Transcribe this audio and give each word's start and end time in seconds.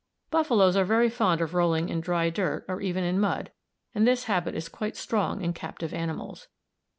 Buffaloes 0.31 0.75
are 0.75 0.83
very 0.83 1.11
fond 1.11 1.41
of 1.41 1.53
rolling 1.53 1.89
in 1.89 2.01
dry 2.01 2.31
dirt 2.31 2.65
or 2.67 2.81
even 2.81 3.03
in 3.03 3.19
mud, 3.19 3.51
and 3.93 4.07
this 4.07 4.23
habit 4.23 4.55
is 4.55 4.67
quite 4.67 4.97
strong 4.97 5.43
in 5.43 5.53
captive 5.53 5.93
animals. 5.93 6.47